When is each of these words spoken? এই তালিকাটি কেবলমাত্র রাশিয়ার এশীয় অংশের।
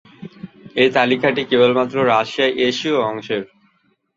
এই 0.75 0.89
তালিকাটি 0.97 1.41
কেবলমাত্র 1.49 1.95
রাশিয়ার 2.11 2.51
এশীয় 2.67 2.97
অংশের। 3.09 3.43